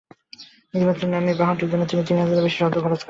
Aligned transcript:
নির্বাচন 0.73 1.09
নামের 1.09 1.35
বাহনটির 1.37 1.69
জন্য 1.71 1.83
তিনি 1.85 2.01
তিন 2.07 2.17
হাজারের 2.17 2.45
বেশি 2.45 2.57
শব্দ 2.57 2.75
খরচ 2.75 2.83
করেছেন। 2.83 2.99